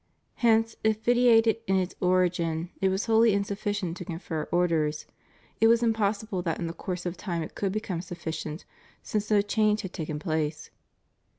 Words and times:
Hence, 0.37 0.75
if 0.83 1.03
vitiated 1.03 1.57
in 1.67 1.75
its 1.75 1.93
origin 2.01 2.71
it 2.81 2.89
was 2.89 3.05
wholly 3.05 3.33
insufficient 3.33 3.97
to 3.97 4.05
confer 4.05 4.49
Orders, 4.51 5.05
it 5.59 5.67
was 5.67 5.83
im 5.83 5.93
possible 5.93 6.41
that 6.41 6.57
in 6.57 6.65
the 6.65 6.73
course 6.73 7.05
of 7.05 7.17
time 7.17 7.43
it 7.43 7.53
could 7.53 7.71
become 7.71 8.01
suf 8.01 8.17
ficient 8.25 8.65
since 9.03 9.29
no 9.29 9.43
change 9.43 9.81
had 9.83 9.93
taken 9.93 10.17
place. 10.17 10.71